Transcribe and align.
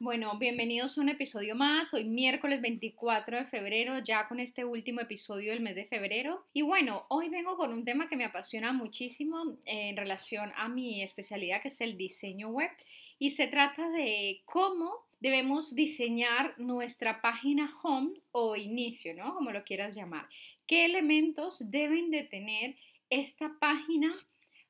Bueno, 0.00 0.38
bienvenidos 0.38 0.96
a 0.96 1.00
un 1.00 1.08
episodio 1.08 1.54
más. 1.54 1.92
Hoy 1.92 2.04
miércoles 2.04 2.62
24 2.62 3.38
de 3.38 3.44
febrero, 3.44 3.98
ya 3.98 4.26
con 4.26 4.40
este 4.40 4.64
último 4.64 5.00
episodio 5.00 5.52
del 5.52 5.60
mes 5.60 5.74
de 5.74 5.84
febrero. 5.84 6.46
Y 6.52 6.62
bueno, 6.62 7.04
hoy 7.08 7.28
vengo 7.28 7.56
con 7.56 7.72
un 7.72 7.84
tema 7.84 8.08
que 8.08 8.16
me 8.16 8.24
apasiona 8.24 8.72
muchísimo 8.72 9.56
en 9.66 9.96
relación 9.96 10.52
a 10.56 10.68
mi 10.68 11.02
especialidad, 11.02 11.62
que 11.62 11.68
es 11.68 11.80
el 11.80 11.96
diseño 11.96 12.48
web. 12.48 12.70
Y 13.18 13.30
se 13.30 13.48
trata 13.48 13.90
de 13.90 14.42
cómo 14.44 15.04
debemos 15.20 15.74
diseñar 15.74 16.54
nuestra 16.58 17.20
página 17.20 17.76
home 17.82 18.14
o 18.30 18.56
inicio, 18.56 19.14
¿no? 19.14 19.34
Como 19.34 19.50
lo 19.50 19.62
quieras 19.64 19.94
llamar. 19.94 20.28
¿Qué 20.66 20.84
elementos 20.84 21.70
deben 21.70 22.10
de 22.10 22.22
tener 22.22 22.76
esta 23.10 23.56
página 23.60 24.14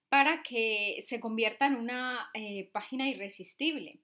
para 0.09 0.43
que 0.43 0.99
se 1.01 1.21
convierta 1.21 1.67
en 1.67 1.77
una 1.77 2.31
eh, 2.35 2.69
página 2.73 3.09
irresistible? 3.09 4.01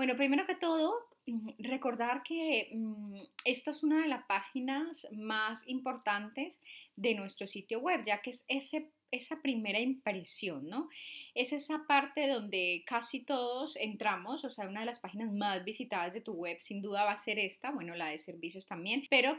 Bueno, 0.00 0.16
primero 0.16 0.46
que 0.46 0.54
todo, 0.54 0.94
mm, 1.26 1.50
recordar 1.58 2.22
que 2.22 2.70
mm, 2.72 3.16
esto 3.44 3.70
es 3.70 3.82
una 3.82 4.00
de 4.00 4.08
las 4.08 4.24
páginas 4.24 5.06
más 5.12 5.68
importantes 5.68 6.58
de 6.96 7.14
nuestro 7.14 7.46
sitio 7.46 7.80
web, 7.80 8.02
ya 8.06 8.22
que 8.22 8.30
es 8.30 8.46
ese, 8.48 8.92
esa 9.10 9.42
primera 9.42 9.78
impresión, 9.78 10.66
¿no? 10.66 10.88
Es 11.34 11.52
esa 11.52 11.84
parte 11.86 12.28
donde 12.28 12.82
casi 12.86 13.20
todos 13.20 13.76
entramos, 13.76 14.42
o 14.42 14.48
sea, 14.48 14.66
una 14.66 14.80
de 14.80 14.86
las 14.86 15.00
páginas 15.00 15.30
más 15.34 15.66
visitadas 15.66 16.14
de 16.14 16.22
tu 16.22 16.32
web 16.32 16.56
sin 16.62 16.80
duda 16.80 17.04
va 17.04 17.12
a 17.12 17.18
ser 17.18 17.38
esta, 17.38 17.70
bueno, 17.70 17.94
la 17.94 18.06
de 18.06 18.18
servicios 18.20 18.64
también, 18.64 19.06
pero 19.10 19.38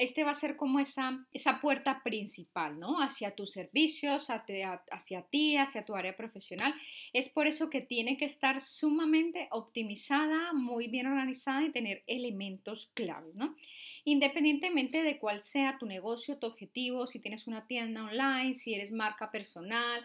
este 0.00 0.24
va 0.24 0.30
a 0.30 0.34
ser 0.34 0.56
como 0.56 0.80
esa, 0.80 1.26
esa 1.30 1.60
puerta 1.60 2.02
principal, 2.02 2.80
¿no? 2.80 3.02
Hacia 3.02 3.34
tus 3.34 3.52
servicios, 3.52 4.28
hacia, 4.30 5.22
ti, 5.30 5.58
hacia 5.58 5.84
tu 5.84 5.94
área 5.94 6.16
profesional. 6.16 6.74
Es 7.12 7.28
por 7.28 7.46
eso 7.46 7.68
que 7.68 7.82
tiene 7.82 8.16
que 8.16 8.24
estar 8.24 8.62
sumamente 8.62 9.48
optimizada, 9.50 10.54
muy 10.54 10.88
bien 10.88 11.06
organizada 11.06 11.64
y 11.64 11.70
tener 11.70 12.02
elementos 12.06 12.90
claves, 12.94 13.34
¿no? 13.34 13.54
Independientemente 14.04 15.02
de 15.02 15.18
cuál 15.18 15.42
sea 15.42 15.76
tu 15.76 15.84
negocio, 15.84 16.38
tu 16.38 16.46
objetivo, 16.46 17.06
si 17.06 17.18
tienes 17.18 17.46
una 17.46 17.66
tienda 17.66 18.04
online, 18.04 18.54
si 18.54 18.72
eres 18.72 18.92
marca 18.92 19.30
personal, 19.30 20.02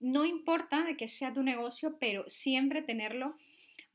no 0.00 0.24
importa 0.24 0.82
de 0.82 0.96
qué 0.96 1.06
sea 1.06 1.32
tu 1.32 1.44
negocio, 1.44 1.98
pero 2.00 2.28
siempre 2.28 2.82
tenerlo 2.82 3.36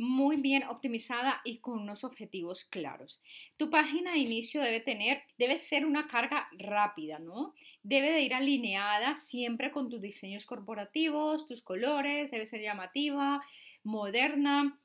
muy 0.01 0.37
bien 0.37 0.63
optimizada 0.63 1.41
y 1.43 1.59
con 1.59 1.77
unos 1.77 2.03
objetivos 2.03 2.65
claros. 2.65 3.21
Tu 3.57 3.69
página 3.69 4.13
de 4.13 4.17
inicio 4.17 4.61
debe 4.61 4.81
tener, 4.81 5.21
debe 5.37 5.59
ser 5.59 5.85
una 5.85 6.07
carga 6.07 6.47
rápida, 6.57 7.19
¿no? 7.19 7.53
Debe 7.83 8.11
de 8.11 8.21
ir 8.21 8.33
alineada 8.33 9.15
siempre 9.15 9.69
con 9.69 9.91
tus 9.91 10.01
diseños 10.01 10.47
corporativos, 10.47 11.47
tus 11.47 11.61
colores, 11.61 12.31
debe 12.31 12.47
ser 12.47 12.61
llamativa, 12.61 13.41
moderna. 13.83 14.79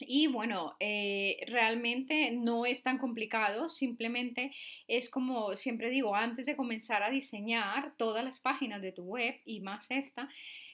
Y 0.00 0.26
bueno, 0.26 0.74
eh, 0.80 1.38
realmente 1.46 2.32
no 2.32 2.66
es 2.66 2.82
tan 2.82 2.98
complicado, 2.98 3.68
simplemente 3.68 4.52
es 4.88 5.08
como 5.08 5.54
siempre 5.56 5.90
digo, 5.90 6.16
antes 6.16 6.44
de 6.44 6.56
comenzar 6.56 7.04
a 7.04 7.10
diseñar 7.10 7.94
todas 7.96 8.24
las 8.24 8.40
páginas 8.40 8.82
de 8.82 8.90
tu 8.90 9.02
web 9.04 9.40
y 9.44 9.60
más 9.60 9.92
esta, 9.92 10.28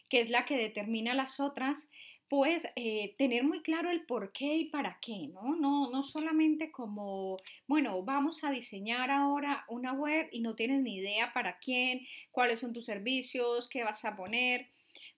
que 0.08 0.20
es 0.20 0.30
la 0.30 0.46
que 0.46 0.56
determina 0.56 1.12
las 1.12 1.40
otras, 1.40 1.88
pues 2.28 2.66
eh, 2.76 3.14
tener 3.18 3.44
muy 3.44 3.62
claro 3.62 3.90
el 3.90 4.06
por 4.06 4.32
qué 4.32 4.56
y 4.56 4.64
para 4.66 4.98
qué, 5.00 5.28
¿no? 5.28 5.56
¿no? 5.56 5.90
No 5.90 6.02
solamente 6.02 6.70
como, 6.70 7.38
bueno, 7.66 8.02
vamos 8.02 8.44
a 8.44 8.50
diseñar 8.50 9.10
ahora 9.10 9.64
una 9.68 9.92
web 9.92 10.28
y 10.32 10.40
no 10.40 10.54
tienes 10.54 10.82
ni 10.82 10.96
idea 10.96 11.32
para 11.32 11.58
quién, 11.58 12.06
cuáles 12.30 12.60
son 12.60 12.72
tus 12.72 12.86
servicios, 12.86 13.68
qué 13.68 13.84
vas 13.84 14.04
a 14.04 14.16
poner. 14.16 14.68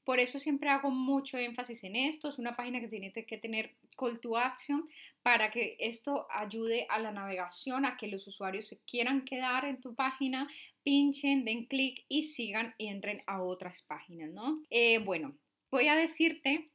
Por 0.04 0.20
eso 0.20 0.38
siempre 0.38 0.70
hago 0.70 0.90
mucho 0.90 1.36
énfasis 1.36 1.82
en 1.84 1.96
esto. 1.96 2.28
Es 2.28 2.38
una 2.38 2.54
página 2.54 2.80
que 2.80 2.88
tiene 2.88 3.12
que 3.12 3.38
tener 3.38 3.74
call 3.96 4.20
to 4.20 4.36
action 4.36 4.88
para 5.22 5.50
que 5.50 5.76
esto 5.80 6.28
ayude 6.30 6.86
a 6.88 7.00
la 7.00 7.10
navegación, 7.10 7.84
a 7.84 7.96
que 7.96 8.06
los 8.06 8.26
usuarios 8.26 8.68
se 8.68 8.78
quieran 8.84 9.24
quedar 9.24 9.64
en 9.64 9.80
tu 9.80 9.94
página, 9.94 10.48
pinchen, 10.84 11.44
den 11.44 11.66
clic 11.66 12.04
y 12.08 12.22
sigan 12.22 12.74
y 12.78 12.86
entren 12.86 13.22
a 13.26 13.42
otras 13.42 13.82
páginas, 13.82 14.30
¿no? 14.30 14.62
Eh, 14.70 14.98
bueno, 14.98 15.36
voy 15.72 15.88
a 15.88 15.96
decirte 15.96 16.70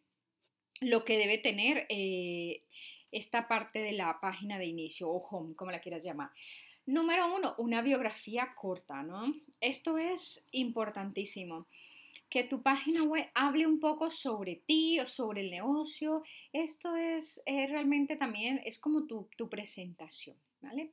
lo 0.82 1.06
que 1.06 1.18
debe 1.18 1.38
tener 1.38 1.86
eh, 1.90 2.64
esta 3.12 3.48
parte 3.48 3.80
de 3.80 3.94
la 3.94 4.20
página 4.20 4.58
de 4.58 4.66
inicio 4.66 5.10
o 5.10 5.26
home, 5.30 5.56
como 5.56 5.72
la 5.72 5.80
quieras 5.80 6.04
llamar. 6.04 6.32
Número 6.88 7.34
uno, 7.34 7.54
una 7.60 7.82
biografía 7.82 8.54
corta, 8.56 9.04
¿no? 9.04 9.34
Esto 9.62 9.98
es 9.98 10.46
importantísimo. 10.52 11.68
Que 12.30 12.44
tu 12.44 12.64
página 12.64 13.04
web 13.04 13.30
hable 13.36 13.68
un 13.68 13.80
poco 13.80 14.10
sobre 14.10 14.56
ti 14.66 15.00
o 15.00 15.06
sobre 15.06 15.42
el 15.42 15.52
negocio. 15.52 16.24
Esto 16.52 16.96
es 16.96 17.42
realmente 17.46 18.16
también, 18.16 18.62
es 18.66 18.80
como 18.80 19.06
tu, 19.06 19.28
presentación, 19.50 20.36
¿vale? 20.62 20.92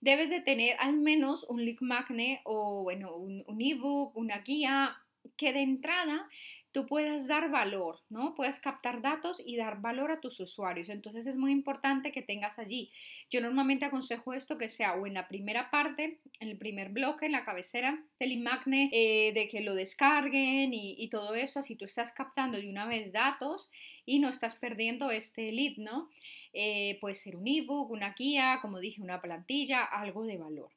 Debes 0.00 0.30
de 0.30 0.40
tener 0.40 0.76
al 0.80 0.96
menos 0.96 1.44
un 1.48 1.64
link 1.64 1.82
magnet 1.82 2.40
o, 2.44 2.82
bueno, 2.82 3.14
un, 3.14 3.44
un 3.46 3.60
ebook, 3.60 4.16
una 4.16 4.38
guía 4.38 4.96
que 5.36 5.52
de 5.52 5.60
entrada 5.60 6.28
tú 6.72 6.86
puedas 6.86 7.26
dar 7.26 7.50
valor, 7.50 8.00
¿no? 8.08 8.34
Puedes 8.34 8.60
captar 8.60 9.02
datos 9.02 9.42
y 9.44 9.56
dar 9.56 9.80
valor 9.80 10.12
a 10.12 10.20
tus 10.20 10.38
usuarios. 10.40 10.88
Entonces 10.88 11.26
es 11.26 11.36
muy 11.36 11.50
importante 11.50 12.12
que 12.12 12.22
tengas 12.22 12.58
allí. 12.58 12.92
Yo 13.30 13.40
normalmente 13.40 13.84
aconsejo 13.84 14.34
esto 14.34 14.58
que 14.58 14.68
sea 14.68 14.94
o 14.94 15.06
en 15.06 15.14
la 15.14 15.26
primera 15.28 15.70
parte, 15.70 16.20
en 16.38 16.48
el 16.48 16.58
primer 16.58 16.90
bloque, 16.90 17.26
en 17.26 17.32
la 17.32 17.44
cabecera 17.44 18.02
del 18.18 18.32
imagne, 18.32 18.90
eh, 18.92 19.32
de 19.32 19.48
que 19.48 19.60
lo 19.60 19.74
descarguen 19.74 20.72
y, 20.72 21.08
todo 21.10 21.34
esto, 21.34 21.58
así 21.58 21.74
tú 21.74 21.86
estás 21.86 22.12
captando 22.12 22.56
de 22.56 22.68
una 22.68 22.86
vez 22.86 23.12
datos 23.12 23.68
y 24.06 24.20
no 24.20 24.28
estás 24.28 24.54
perdiendo 24.54 25.10
este 25.10 25.50
lead, 25.50 25.76
¿no? 25.78 26.08
Eh, 26.52 26.98
puede 27.00 27.16
ser 27.16 27.34
un 27.36 27.48
ebook, 27.48 27.90
una 27.90 28.14
guía, 28.16 28.58
como 28.62 28.78
dije, 28.78 29.02
una 29.02 29.20
plantilla, 29.20 29.84
algo 29.84 30.24
de 30.24 30.36
valor. 30.36 30.70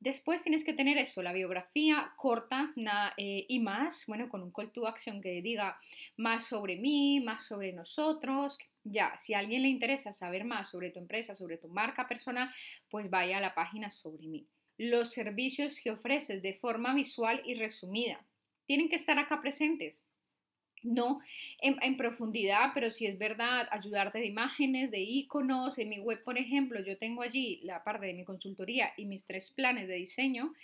Después 0.00 0.42
tienes 0.42 0.64
que 0.64 0.72
tener 0.72 0.96
eso, 0.96 1.22
la 1.22 1.34
biografía 1.34 2.14
corta 2.16 2.72
eh, 3.18 3.44
y 3.46 3.58
más, 3.58 4.06
bueno, 4.06 4.30
con 4.30 4.42
un 4.42 4.50
call 4.50 4.72
to 4.72 4.86
action 4.86 5.20
que 5.20 5.42
diga 5.42 5.78
más 6.16 6.46
sobre 6.46 6.76
mí, 6.76 7.20
más 7.20 7.44
sobre 7.44 7.74
nosotros. 7.74 8.58
Ya, 8.82 9.18
si 9.18 9.34
a 9.34 9.40
alguien 9.40 9.60
le 9.60 9.68
interesa 9.68 10.14
saber 10.14 10.44
más 10.44 10.70
sobre 10.70 10.90
tu 10.90 11.00
empresa, 11.00 11.34
sobre 11.34 11.58
tu 11.58 11.68
marca 11.68 12.08
personal, 12.08 12.50
pues 12.88 13.10
vaya 13.10 13.36
a 13.36 13.42
la 13.42 13.54
página 13.54 13.90
sobre 13.90 14.26
mí. 14.26 14.46
Los 14.78 15.12
servicios 15.12 15.78
que 15.82 15.90
ofreces 15.90 16.40
de 16.40 16.54
forma 16.54 16.94
visual 16.94 17.42
y 17.44 17.56
resumida 17.56 18.24
tienen 18.64 18.88
que 18.88 18.96
estar 18.96 19.18
acá 19.18 19.42
presentes 19.42 19.96
no 20.82 21.20
en, 21.60 21.96
profundidad, 21.96 22.70
pero 22.74 22.90
si 22.90 23.06
es 23.06 23.18
verdad, 23.18 23.68
ayudarte 23.70 24.18
de 24.18 24.26
imágenes, 24.26 24.90
de 24.90 25.00
iconos. 25.00 25.78
En 25.78 25.88
mi 25.88 25.98
web, 25.98 26.22
por 26.24 26.38
ejemplo, 26.38 26.80
yo 26.80 26.96
tengo 26.98 27.22
allí 27.22 27.60
la 27.62 27.84
parte 27.84 28.06
de 28.06 28.14
mi 28.14 28.24
consultoría 28.24 28.92
y 28.96 29.04
mis 29.04 29.24
tres 29.24 29.50
planes 29.50 29.88
de 29.88 29.94
diseño, 29.94 30.54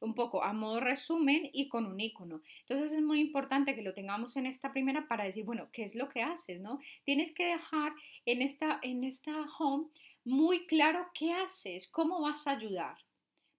un 0.00 0.14
poco 0.14 0.42
a 0.42 0.52
modo 0.52 0.80
resumen 0.80 1.48
y 1.52 1.68
con 1.68 1.86
un 1.86 1.98
icono. 2.00 2.42
Entonces 2.60 2.92
es 2.92 3.02
muy 3.02 3.20
importante 3.20 3.74
que 3.74 3.82
lo 3.82 3.94
tengamos 3.94 4.36
en 4.36 4.46
esta 4.46 4.72
primera 4.72 5.08
para 5.08 5.24
decir, 5.24 5.44
bueno, 5.44 5.68
¿qué 5.72 5.84
es 5.84 5.94
lo 5.94 6.08
que 6.08 6.22
haces? 6.22 6.60
¿no? 6.60 6.80
Tienes 7.04 7.32
que 7.32 7.46
dejar 7.46 7.92
en 8.26 8.42
esta, 8.42 8.78
en 8.82 9.04
esta 9.04 9.32
home 9.58 9.86
muy 10.24 10.66
claro 10.66 11.06
qué 11.14 11.32
haces, 11.32 11.86
cómo 11.88 12.20
vas 12.20 12.46
a 12.46 12.52
ayudar, 12.52 12.96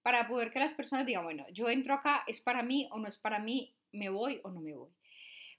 para 0.01 0.27
poder 0.27 0.51
que 0.51 0.59
las 0.59 0.73
personas 0.73 1.06
digan, 1.06 1.23
bueno, 1.23 1.45
yo 1.51 1.68
entro 1.68 1.94
acá, 1.94 2.23
es 2.27 2.39
para 2.39 2.61
mí 2.61 2.88
o 2.91 3.00
no 3.00 3.07
es 3.07 3.18
para 3.18 3.39
mí, 3.39 3.73
me 3.91 4.09
voy 4.09 4.39
o 4.44 4.51
no 4.51 4.61
me 4.61 4.73
voy. 4.73 4.89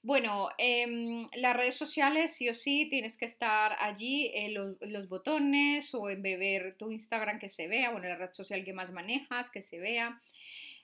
Bueno, 0.06 0.50
em, 0.56 1.26
las 1.34 1.56
redes 1.56 1.74
sociales 1.74 2.32
sí 2.32 2.48
o 2.48 2.54
sí 2.54 2.86
tienes 2.88 3.16
que 3.16 3.24
estar 3.24 3.76
allí 3.80 4.30
en 4.34 4.54
los, 4.54 5.08
botones 5.08 5.92
o 5.96 6.08
en 6.08 6.22
beber 6.22 6.76
tu 6.78 6.92
Instagram 6.92 7.40
que 7.40 7.50
se 7.50 7.66
vea, 7.66 7.90
bueno, 7.90 8.06
la 8.06 8.14
red 8.14 8.32
social 8.32 8.64
que 8.64 8.72
más 8.72 8.92
manejas, 8.92 9.50
que 9.50 9.64
se 9.64 9.80
vea. 9.80 10.20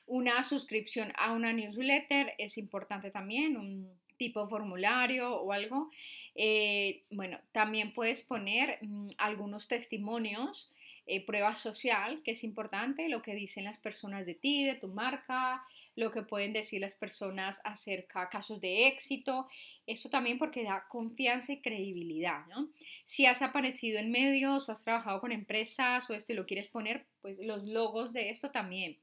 Una 0.07 0.43
suscripción 0.43 1.13
a 1.17 1.31
una 1.31 1.53
newsletter 1.53 2.35
es 2.37 2.59
importante 2.59 3.13
también, 3.13 3.57
un 3.57 3.89
tipo 4.17 4.49
formulario 4.49 5.41
o 5.41 5.53
algo. 5.53 5.93
Eh, 6.35 7.05
bueno, 7.11 7.39
también 7.53 7.93
puedes 7.93 8.23
poner 8.23 8.81
mm, 8.83 9.11
algunos 9.19 9.69
testimonios 9.69 10.73
eh, 11.07 11.25
prueba 11.25 11.55
social, 11.55 12.23
que 12.25 12.33
es 12.33 12.43
importante, 12.43 13.09
lo 13.09 13.23
que 13.23 13.37
dicen 13.37 13.63
las 13.63 13.79
personas 13.79 14.27
de 14.27 14.35
ti, 14.35 14.65
de 14.65 14.75
tu 14.75 14.89
marca, 14.89 15.63
lo 15.95 16.11
que 16.11 16.23
pueden 16.23 16.53
decir 16.53 16.81
las 16.81 16.95
personas 16.95 17.61
acerca 17.65 18.23
de 18.23 18.29
casos 18.31 18.61
de 18.61 18.87
éxito. 18.87 19.49
Eso 19.87 20.09
también 20.09 20.39
porque 20.39 20.65
da 20.65 20.87
confianza 20.89 21.53
y 21.53 21.61
credibilidad, 21.61 22.47
¿no? 22.47 22.71
Si 23.05 23.27
has 23.27 23.43
aparecido 23.43 23.99
en 23.99 24.11
medios 24.11 24.69
o 24.69 24.73
has 24.73 24.83
trabajado 24.83 25.21
con 25.21 25.33
empresas 25.33 26.09
o 26.09 26.15
esto 26.15 26.33
y 26.33 26.37
lo 26.37 26.47
quieres 26.47 26.69
poner, 26.69 27.07
pues 27.21 27.37
los 27.41 27.65
logos 27.65 28.13
de 28.13 28.31
esto 28.31 28.51
también. 28.51 28.99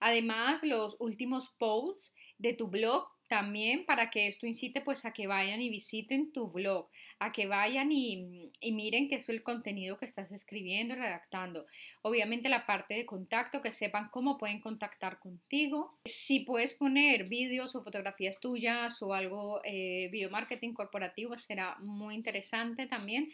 Además, 0.00 0.62
los 0.62 0.96
últimos 1.00 1.50
posts 1.58 2.12
de 2.38 2.54
tu 2.54 2.68
blog 2.68 3.08
también 3.28 3.84
para 3.84 4.10
que 4.10 4.26
esto 4.26 4.46
incite 4.46 4.80
pues 4.80 5.04
a 5.04 5.12
que 5.12 5.26
vayan 5.26 5.60
y 5.60 5.68
visiten 5.68 6.32
tu 6.32 6.50
blog, 6.50 6.88
a 7.18 7.32
que 7.32 7.46
vayan 7.46 7.92
y, 7.92 8.50
miren 8.62 9.08
qué 9.08 9.16
es 9.16 9.28
el 9.28 9.42
contenido 9.42 9.98
que 9.98 10.06
estás 10.06 10.32
escribiendo, 10.32 10.94
redactando. 10.94 11.66
Obviamente 12.02 12.48
la 12.48 12.66
parte 12.66 12.94
de 12.94 13.06
contacto, 13.06 13.62
que 13.62 13.72
sepan 13.72 14.08
cómo 14.10 14.38
pueden 14.38 14.60
contactar 14.60 15.18
contigo. 15.18 15.90
Si 16.04 16.40
puedes 16.40 16.74
poner 16.74 17.28
vídeos 17.28 17.76
o 17.76 17.82
fotografías 17.82 18.40
tuyas 18.40 19.00
o 19.02 19.14
algo, 19.14 19.60
eh, 19.64 20.08
video 20.10 20.30
marketing 20.30 20.72
corporativo, 20.72 21.38
será 21.38 21.76
muy 21.80 22.14
interesante 22.14 22.86
también 22.86 23.30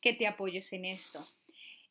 que 0.00 0.12
te 0.12 0.26
apoyes 0.26 0.72
en 0.72 0.84
esto. 0.84 1.26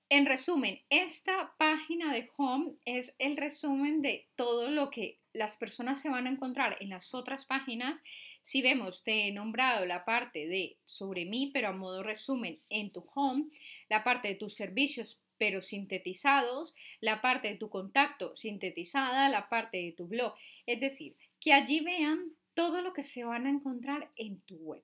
En 0.10 0.26
resumen, 0.26 0.80
esta 0.90 1.54
página 1.58 2.14
de 2.14 2.30
Home 2.38 2.76
es 2.86 3.14
el 3.20 3.36
resumen 3.36 4.02
de 4.02 4.26
todo 4.38 4.70
lo 4.70 4.90
que 4.90 5.20
las 5.38 5.56
personas 5.56 6.02
se 6.02 6.10
van 6.10 6.28
a 6.28 6.32
encontrar 6.32 6.78
en 6.80 6.90
las 6.90 7.14
otras 7.14 7.46
páginas. 7.46 8.04
Si 8.44 8.62
vemos, 8.62 9.04
te 9.04 9.28
he 9.28 9.32
nombrado 9.32 9.86
la 9.86 10.04
parte 10.04 10.48
de 10.48 10.78
sobre 10.86 11.26
mí, 11.26 11.52
pero 11.54 11.70
a 11.70 11.74
modo 11.74 12.04
resumen 12.04 12.60
en 12.70 12.92
tu 12.92 13.06
Home, 13.14 13.46
la 13.90 14.04
parte 14.04 14.30
de 14.30 14.36
tus 14.36 14.56
servicios, 14.56 15.20
pero 15.38 15.62
sintetizados, 15.62 16.76
la 17.00 17.22
parte 17.22 17.50
de 17.50 17.58
tu 17.58 17.70
contacto 17.70 18.36
sintetizada, 18.36 19.30
la 19.30 19.48
parte 19.50 19.78
de 19.78 19.92
tu 19.92 20.08
blog. 20.08 20.34
Es 20.66 20.80
decir, 20.80 21.16
que 21.40 21.54
allí 21.54 21.82
vean 21.82 22.32
todo 22.56 22.82
lo 22.82 22.94
que 22.94 23.04
se 23.04 23.24
van 23.24 23.46
a 23.46 23.52
encontrar 23.52 24.10
en 24.16 24.42
tu 24.42 24.56
web 24.56 24.84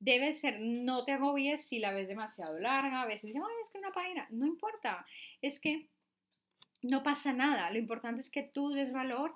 debe 0.00 0.32
ser, 0.32 0.58
no 0.60 1.04
te 1.04 1.12
agobies 1.12 1.66
si 1.66 1.78
la 1.78 1.92
ves 1.92 2.08
demasiado 2.08 2.58
larga, 2.58 3.02
a 3.02 3.06
veces 3.06 3.24
dices, 3.24 3.42
Ay, 3.46 3.54
es 3.62 3.70
que 3.70 3.78
una 3.78 3.92
página, 3.92 4.26
no 4.30 4.46
importa, 4.46 5.06
es 5.42 5.60
que 5.60 5.88
no 6.82 7.02
pasa 7.02 7.32
nada, 7.32 7.70
lo 7.70 7.78
importante 7.78 8.20
es 8.20 8.30
que 8.30 8.42
tú 8.42 8.70
des 8.70 8.92
valor. 8.92 9.34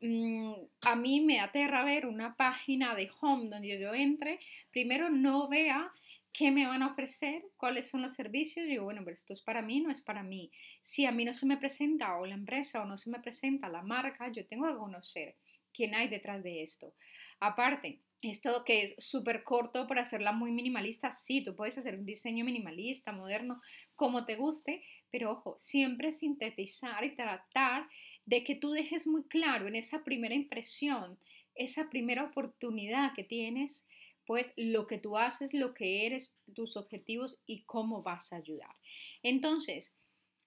Mm, 0.00 0.52
a 0.82 0.96
mí 0.96 1.20
me 1.20 1.40
aterra 1.40 1.84
ver 1.84 2.06
una 2.06 2.36
página 2.36 2.94
de 2.94 3.10
home 3.20 3.48
donde 3.48 3.78
yo 3.78 3.94
entre, 3.94 4.40
primero 4.70 5.08
no 5.08 5.48
vea 5.48 5.90
qué 6.32 6.50
me 6.50 6.66
van 6.66 6.82
a 6.82 6.88
ofrecer, 6.88 7.42
cuáles 7.56 7.88
son 7.88 8.02
los 8.02 8.14
servicios, 8.14 8.66
digo, 8.66 8.84
bueno, 8.84 9.00
pero 9.04 9.14
esto 9.14 9.32
es 9.32 9.40
para 9.40 9.62
mí, 9.62 9.80
no 9.80 9.90
es 9.90 10.02
para 10.02 10.22
mí. 10.22 10.50
Si 10.82 11.06
a 11.06 11.12
mí 11.12 11.24
no 11.24 11.32
se 11.32 11.46
me 11.46 11.56
presenta 11.56 12.16
o 12.18 12.26
la 12.26 12.34
empresa 12.34 12.82
o 12.82 12.84
no 12.84 12.98
se 12.98 13.08
me 13.08 13.20
presenta 13.20 13.70
la 13.70 13.82
marca, 13.82 14.30
yo 14.30 14.44
tengo 14.46 14.68
que 14.68 14.76
conocer 14.76 15.34
quién 15.72 15.94
hay 15.94 16.08
detrás 16.08 16.42
de 16.42 16.62
esto. 16.62 16.92
Aparte, 17.40 18.00
esto 18.22 18.64
que 18.64 18.82
es 18.82 18.94
súper 18.98 19.42
corto 19.44 19.86
para 19.86 20.02
hacerla 20.02 20.32
muy 20.32 20.50
minimalista, 20.50 21.12
sí, 21.12 21.42
tú 21.42 21.54
puedes 21.54 21.78
hacer 21.78 21.98
un 21.98 22.06
diseño 22.06 22.44
minimalista, 22.44 23.12
moderno, 23.12 23.60
como 23.94 24.24
te 24.24 24.36
guste, 24.36 24.84
pero 25.10 25.32
ojo, 25.32 25.56
siempre 25.58 26.12
sintetizar 26.12 27.04
y 27.04 27.14
tratar 27.14 27.88
de 28.24 28.44
que 28.44 28.56
tú 28.56 28.72
dejes 28.72 29.06
muy 29.06 29.24
claro 29.24 29.68
en 29.68 29.76
esa 29.76 30.02
primera 30.04 30.34
impresión, 30.34 31.18
esa 31.54 31.88
primera 31.88 32.24
oportunidad 32.24 33.14
que 33.14 33.24
tienes, 33.24 33.86
pues 34.26 34.52
lo 34.56 34.86
que 34.86 34.98
tú 34.98 35.16
haces, 35.16 35.54
lo 35.54 35.72
que 35.72 36.06
eres, 36.06 36.34
tus 36.54 36.76
objetivos 36.76 37.38
y 37.46 37.64
cómo 37.64 38.02
vas 38.02 38.32
a 38.32 38.36
ayudar. 38.36 38.74
Entonces, 39.22 39.94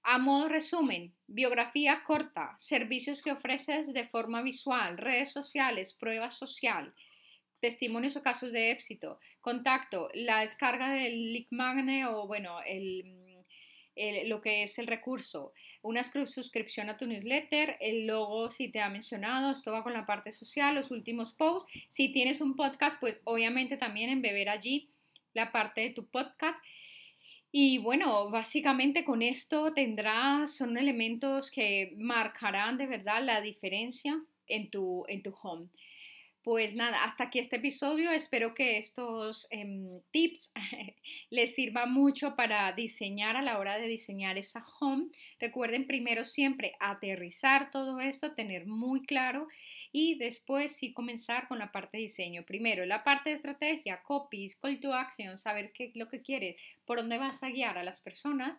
a 0.03 0.17
modo 0.17 0.49
resumen, 0.49 1.13
biografía 1.27 2.03
corta, 2.05 2.55
servicios 2.59 3.21
que 3.21 3.31
ofreces 3.31 3.93
de 3.93 4.07
forma 4.07 4.41
visual, 4.41 4.97
redes 4.97 5.31
sociales, 5.31 5.93
prueba 5.93 6.31
social, 6.31 6.93
testimonios 7.59 8.15
o 8.15 8.21
casos 8.21 8.51
de 8.51 8.71
éxito, 8.71 9.19
contacto, 9.41 10.09
la 10.13 10.41
descarga 10.41 10.91
del 10.91 11.33
link 11.33 11.47
magne 11.51 12.05
o 12.05 12.27
bueno, 12.27 12.59
lo 14.25 14.41
que 14.41 14.63
es 14.63 14.79
el 14.79 14.87
recurso, 14.87 15.53
una 15.81 16.03
suscripción 16.03 16.89
a 16.89 16.97
tu 16.97 17.05
newsletter, 17.05 17.77
el 17.79 18.07
logo 18.07 18.49
si 18.49 18.69
te 18.69 18.81
ha 18.81 18.89
mencionado, 18.89 19.51
esto 19.51 19.71
va 19.71 19.83
con 19.83 19.93
la 19.93 20.05
parte 20.05 20.31
social, 20.31 20.75
los 20.75 20.91
últimos 20.91 21.33
posts. 21.33 21.71
Si 21.89 22.11
tienes 22.11 22.41
un 22.41 22.55
podcast, 22.55 22.99
pues 22.99 23.19
obviamente 23.23 23.77
también 23.77 24.09
embeber 24.09 24.49
allí 24.49 24.89
la 25.33 25.51
parte 25.51 25.81
de 25.81 25.89
tu 25.91 26.05
podcast. 26.05 26.59
Y 27.51 27.79
bueno, 27.79 28.29
básicamente 28.29 29.03
con 29.03 29.21
esto 29.21 29.73
tendrás, 29.73 30.55
son 30.55 30.77
elementos 30.77 31.49
que 31.49 31.93
marcarán 31.97 32.77
de 32.77 32.87
verdad 32.87 33.23
la 33.23 33.41
diferencia 33.41 34.21
en 34.47 34.69
tu, 34.69 35.05
en 35.07 35.23
tu 35.23 35.33
home. 35.41 35.67
Pues 36.49 36.73
nada, 36.73 37.03
hasta 37.03 37.25
aquí 37.25 37.37
este 37.37 37.57
episodio. 37.57 38.09
Espero 38.09 38.55
que 38.55 38.79
estos 38.79 39.45
em, 39.51 40.01
tips 40.09 40.51
les 41.29 41.53
sirvan 41.53 41.93
mucho 41.93 42.35
para 42.35 42.71
diseñar 42.71 43.37
a 43.37 43.43
la 43.43 43.59
hora 43.59 43.77
de 43.77 43.85
diseñar 43.85 44.35
esa 44.39 44.65
home. 44.79 45.09
Recuerden 45.39 45.85
primero 45.85 46.25
siempre 46.25 46.73
aterrizar 46.79 47.69
todo 47.69 47.99
esto, 47.99 48.33
tener 48.33 48.65
muy 48.65 49.03
claro 49.03 49.47
y 49.91 50.15
después 50.15 50.75
sí 50.75 50.91
comenzar 50.91 51.47
con 51.47 51.59
la 51.59 51.71
parte 51.71 51.97
de 51.97 52.03
diseño. 52.05 52.43
Primero, 52.47 52.83
la 52.83 53.03
parte 53.03 53.29
de 53.29 53.35
estrategia, 53.35 54.01
copies, 54.01 54.55
call 54.55 54.79
to 54.79 54.91
action, 54.91 55.37
saber 55.37 55.71
qué 55.71 55.83
es 55.83 55.95
lo 55.95 56.09
que 56.09 56.23
quieres, 56.23 56.55
por 56.87 56.97
dónde 56.97 57.19
vas 57.19 57.43
a 57.43 57.51
guiar 57.51 57.77
a 57.77 57.83
las 57.83 58.01
personas 58.01 58.57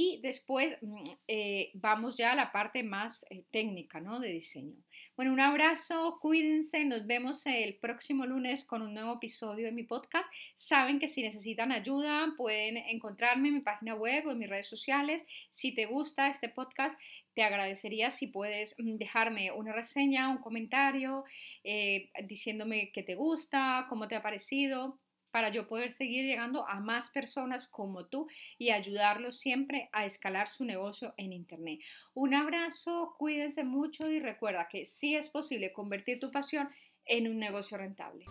y 0.00 0.20
después 0.22 0.78
mm, 0.80 1.02
eh, 1.26 1.72
vamos 1.74 2.16
ya 2.16 2.30
a 2.30 2.36
la 2.36 2.52
parte 2.52 2.84
más 2.84 3.26
eh, 3.30 3.42
técnica, 3.50 3.98
¿no? 3.98 4.20
De 4.20 4.28
diseño. 4.28 4.76
Bueno, 5.16 5.32
un 5.32 5.40
abrazo, 5.40 6.20
cuídense, 6.22 6.84
nos 6.84 7.04
vemos 7.08 7.44
el 7.46 7.74
próximo 7.78 8.24
lunes 8.24 8.64
con 8.64 8.82
un 8.82 8.94
nuevo 8.94 9.14
episodio 9.14 9.66
de 9.66 9.72
mi 9.72 9.82
podcast. 9.82 10.32
Saben 10.54 11.00
que 11.00 11.08
si 11.08 11.20
necesitan 11.20 11.72
ayuda 11.72 12.32
pueden 12.36 12.76
encontrarme 12.76 13.48
en 13.48 13.54
mi 13.54 13.60
página 13.60 13.96
web 13.96 14.24
o 14.28 14.30
en 14.30 14.38
mis 14.38 14.48
redes 14.48 14.68
sociales. 14.68 15.24
Si 15.50 15.74
te 15.74 15.86
gusta 15.86 16.28
este 16.28 16.48
podcast, 16.48 16.96
te 17.34 17.42
agradecería 17.42 18.12
si 18.12 18.28
puedes 18.28 18.76
mm, 18.78 18.98
dejarme 18.98 19.50
una 19.50 19.72
reseña, 19.72 20.28
un 20.28 20.38
comentario, 20.38 21.24
eh, 21.64 22.08
diciéndome 22.22 22.92
qué 22.92 23.02
te 23.02 23.16
gusta, 23.16 23.86
cómo 23.88 24.06
te 24.06 24.14
ha 24.14 24.22
parecido 24.22 25.00
para 25.30 25.50
yo 25.50 25.66
poder 25.66 25.92
seguir 25.92 26.24
llegando 26.24 26.66
a 26.68 26.80
más 26.80 27.10
personas 27.10 27.68
como 27.68 28.06
tú 28.06 28.28
y 28.58 28.70
ayudarlos 28.70 29.38
siempre 29.38 29.88
a 29.92 30.04
escalar 30.04 30.48
su 30.48 30.64
negocio 30.64 31.14
en 31.16 31.32
Internet. 31.32 31.80
Un 32.14 32.34
abrazo, 32.34 33.14
cuídense 33.18 33.64
mucho 33.64 34.10
y 34.10 34.20
recuerda 34.20 34.68
que 34.68 34.86
sí 34.86 35.14
es 35.14 35.28
posible 35.28 35.72
convertir 35.72 36.20
tu 36.20 36.30
pasión 36.30 36.68
en 37.04 37.28
un 37.28 37.38
negocio 37.38 37.76
rentable. 37.78 38.26